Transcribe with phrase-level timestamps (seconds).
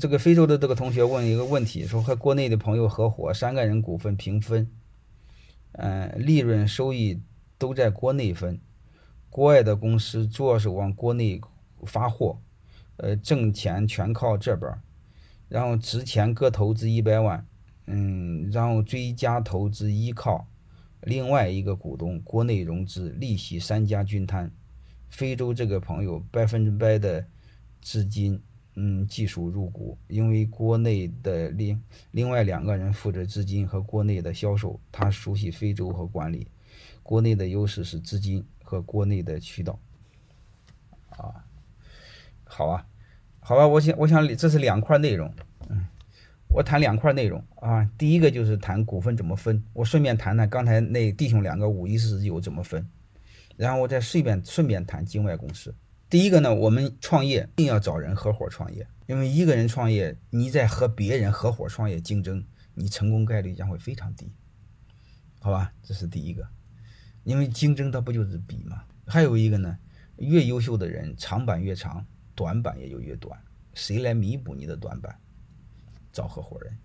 [0.00, 4.66] 这个非洲的这个同学问一个问题，说和国内的朋友合伙，三个人股份平分，
[5.72, 7.20] 嗯，利润收益
[7.58, 8.58] 都在国内分，
[9.28, 11.38] 国外的公司主要是往国内
[11.84, 12.40] 发货，
[12.96, 14.72] 呃，挣钱全靠这边，
[15.50, 17.46] 然后之前各投资一百万，
[17.84, 20.48] 嗯，然后追加投资依靠
[21.02, 24.50] 另外一个股东国内融资，利息三家均摊，
[25.10, 27.26] 非洲这个朋友百分之百的
[27.82, 28.40] 资金。
[28.74, 31.82] 嗯，技术入股，因为国内的另
[32.12, 36.46] 另外两个人负责资金和国内的销售，他熟悉非洲和管理。
[37.02, 39.78] 国内的优势是资金和国内的渠道。
[41.10, 41.44] 啊，
[42.44, 42.86] 好啊，
[43.40, 45.30] 好吧，我想我想这是两块内容。
[45.68, 45.84] 嗯，
[46.48, 52.88] 我谈两块内容啊，第一个就是谈股份怎么分，我顺便谈谈刚才那弟兄两个五一四十九怎么分，
[53.56, 55.74] 然后我再顺便顺便谈境外公司。
[56.10, 64.34] 第一个呢，我们创业一定要找人合伙创业，因为一个人创业，你在和别人合伙创业竞争，你成功概率将会非常低，
[65.38, 65.72] 好吧？
[65.84, 66.48] 这是第一个，
[67.22, 68.82] 因为竞争它不就是比吗？
[69.06, 69.78] 还有一个呢，
[70.16, 73.40] 越优秀的人长板越长，短板也就越短。
[73.72, 75.16] 谁来弥补你的短板？
[76.12, 76.76] 找合伙人。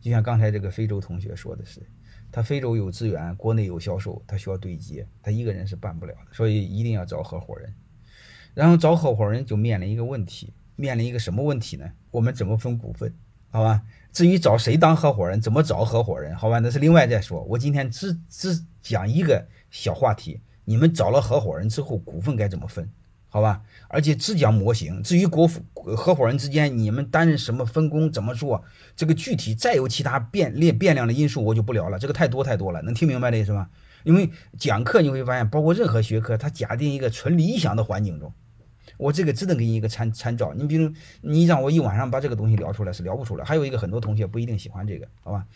[0.00, 1.86] 就像刚才这个非洲同学说的是，
[2.32, 7.74] 他非洲有资源，国内有销售，他需要对接，他一个人是办不了的，所以一定要找合伙人。
[8.56, 11.84] 然后找合伙人就面临一个问题，面临一个什么问题呢？
[12.10, 13.14] 我们怎么分股份？
[13.50, 13.82] 好吧。
[14.14, 17.42] 至于找谁当合伙人，怎么找合伙人，好吧，那是另外再说。
[17.42, 22.88] 我今天只只讲一个小话题，你们找了合伙人之后，股份该怎么分？
[23.28, 23.60] 好吧。
[23.88, 28.64] 而且只讲模型，至于国合伙人之间你们担任什么分工，怎么做，
[28.96, 31.98] 这个具体再有其他变变变量的因素，我就不聊了。
[31.98, 33.68] 这个太多太多了，能听明白这意思吗？
[34.04, 38.32] 因为讲课你会发现，包括任何学科，它假定一个纯理想的环境中。
[38.96, 43.44] 我这个只能给你一个参参照，你比如你让我一晚上把这个东西聊出来是聊不出来。
[43.44, 45.46] 还有一个很多同学不一定喜欢这个，好吧？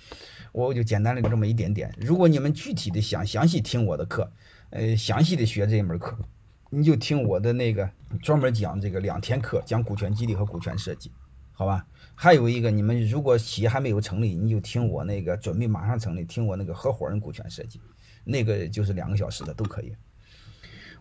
[0.53, 1.95] 我就简单的这么一点点。
[1.99, 4.31] 如果你们具体的想详细听我的课，
[4.71, 6.19] 呃，详细的学这一门课，
[6.71, 7.89] 你就听我的那个
[8.23, 11.11] 专门讲这个两天课，讲股权激励和股权设计，
[11.53, 11.87] 好吧？
[12.15, 17.81] 还有一个，你们如果企业还没有成立，你就听我那个准备马上成立，听我那个合伙人股权设计，
[18.25, 19.95] 那个就是两个小时的都可以。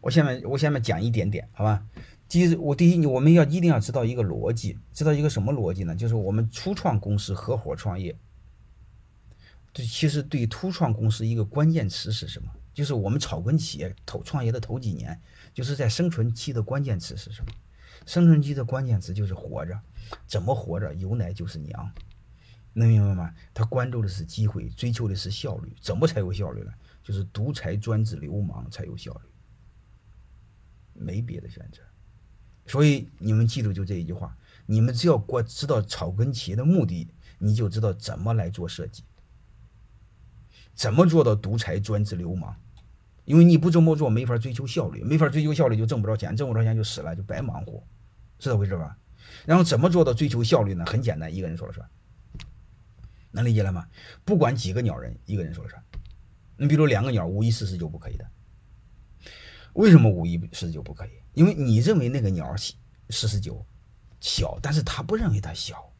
[0.01, 1.83] 我下面我下面讲一点点，好吧？
[2.29, 5.95] 第一，我第一，我们要一定要知道一个逻辑，知道一个什么逻辑呢？
[5.95, 8.15] 就是我们初创公司合伙创业，
[9.73, 12.51] 对，其实对初创公司一个关键词是什么？
[12.71, 15.19] 就是我们草根企业头创业的头几年，
[15.55, 17.51] 就是在生存期的关键词是什么？
[18.05, 19.79] 生存期的关键词就是活着，
[20.27, 20.93] 怎么活着？
[20.93, 21.91] 有奶就是娘，
[22.73, 23.33] 能明白吗？
[23.55, 26.71] 他关注的是机会，追求的是效率，怎么才有效率呢？
[27.03, 29.21] 就是独裁专制流氓才有效率，
[30.93, 31.81] 没别的选择。
[32.69, 34.37] 所以你们记住就这一句话，
[34.67, 37.07] 你们只要过知道草根企业的目的，
[37.39, 39.01] 你就知道怎么来做设计，
[40.75, 42.53] 怎么做到独裁专制流氓，
[43.25, 47.83] 因为你不这么做，没法追求效率，没法追求效率就挣不着钱，挣不着钱就死了，就白忙活，
[48.37, 48.95] 是这回事吧？
[49.47, 50.85] 然后怎么做到追求效率呢？
[50.85, 51.89] 很简单，一个人说了算，
[53.31, 53.87] 能理解了吗？
[54.23, 55.83] 不管几个鸟人，一个人说了算。
[56.55, 58.29] 你比如两个鸟，五一四十九不可以的，
[59.73, 61.09] 为什么五一四十九不可以？
[61.33, 62.55] 因为你认为那个鸟
[63.09, 63.65] 四十九
[64.19, 65.91] 小，但是他不认为它小。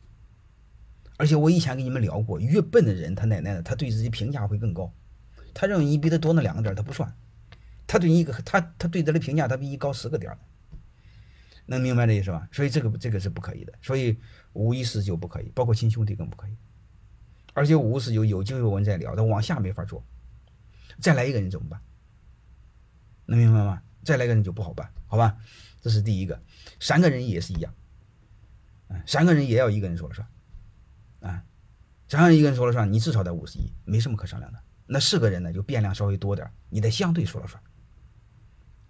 [1.18, 4.94] 而且我以前跟你们聊过，越笨的人，他奶奶的，他对自己评价会更高。
[5.54, 7.14] 他认为你比他多那两个点，他不算。
[7.86, 10.38] 他对你一个，他他对他的评价，他比你高十个点。
[11.66, 12.48] 能明白这意思吧？
[12.52, 13.74] 所以这个这个是不可以的。
[13.82, 14.18] 所以
[14.54, 16.56] 五一四九不可以，包括亲兄弟更不可以。
[17.54, 20.04] 而且五四九有机会我们再聊，他往下没法做。
[21.00, 21.82] 再来一个人怎么办？
[23.30, 23.82] 能明白吗？
[24.04, 25.38] 再来个人就不好办，好吧？
[25.82, 26.42] 这是第一个，
[26.80, 27.72] 三个人也是一样，
[28.88, 30.28] 啊，三个人也要一个人说了算，
[31.20, 31.44] 啊，
[32.08, 34.60] 三个人一个人说了算，你至少得五十一，没什么可商量的。
[34.88, 37.62] 那四个人呢，就变量稍微多点，你得相对说了算，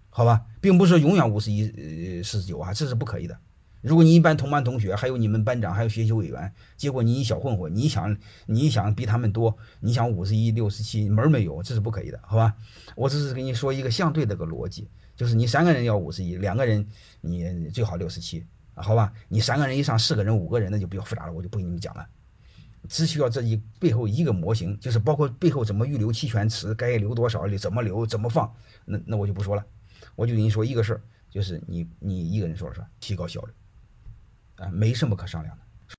[0.08, 0.46] 好吧？
[0.60, 1.68] 并不是永远五十一
[2.16, 3.38] 呃四十九啊，这是不可以的。
[3.80, 8.16] 如果你一般同班同学，还有你们班长，还有学习委员，结果你一小混混，你想
[8.46, 12.54] 你想比他们多，你想五十一六十七门没有，这是不可以的，好吧？
[12.94, 14.88] 我只是跟你说一个相对的个逻辑。
[15.16, 16.86] 就是你三个人要五十一，两个人
[17.20, 18.42] 你最好六十七，
[18.74, 19.12] 好吧？
[19.28, 22.06] 你三个人以上，四个人、五个人那就比较复杂了，我就不跟你们讲了。
[22.88, 28.50] 只需要这一背后一个模型，就是包括背后怎么预留期权池，该留多少，怎么留，怎么放，
[28.86, 29.62] 那那我就不说了。
[30.16, 33.52] 我就跟你说一个事儿，就是你你一个人说了算，提高效率，
[34.68, 35.62] 没什么可商量的。